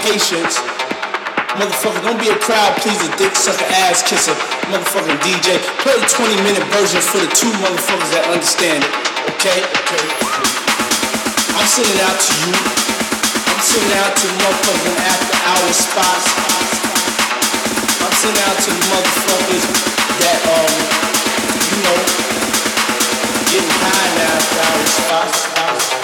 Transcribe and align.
patience. 0.00 0.56
Motherfucker, 1.60 2.00
don't 2.00 2.20
be 2.20 2.32
a 2.32 2.38
crowd 2.40 2.72
pleaser, 2.80 3.10
dick 3.20 3.34
sucker, 3.36 3.66
ass 3.84 4.00
kisser, 4.02 4.32
motherfucking 4.72 5.20
DJ. 5.20 5.60
Play 5.84 5.96
the 5.98 6.08
20 6.08 6.40
minute 6.46 6.64
version 6.72 7.02
for 7.04 7.20
the 7.20 7.30
two 7.36 7.50
motherfuckers 7.60 8.10
that 8.16 8.24
understand 8.32 8.80
it. 8.80 8.92
Okay? 9.36 9.60
Okay. 9.60 10.04
I'm 11.52 11.68
sending 11.68 12.00
out 12.08 12.16
to 12.16 12.32
you. 12.46 12.54
I'm 12.56 13.60
sending 13.60 13.94
out 14.00 14.12
to 14.16 14.26
motherfucking 14.40 14.96
after 15.04 15.36
hour 15.44 15.70
spots. 15.76 16.26
I'm 18.00 18.14
sending 18.16 18.42
out 18.48 18.58
to 18.64 18.70
the 18.72 18.84
motherfuckers 18.88 19.64
that, 20.24 20.40
um, 20.48 20.72
you 21.68 21.80
know, 21.84 22.39
getting 23.52 23.68
high 23.68 24.14
now 24.16 24.40
after 25.16 25.99